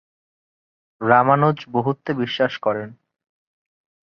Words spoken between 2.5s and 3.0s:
করেন।